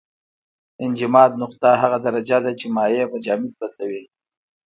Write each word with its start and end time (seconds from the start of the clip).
انجماد 0.85 1.31
نقطه 1.43 1.67
هغه 1.83 1.97
درجه 2.05 2.37
ده 2.45 2.51
چې 2.59 2.65
مایع 2.75 3.05
په 3.11 3.17
جامد 3.25 3.51
بدلوي. 3.59 4.03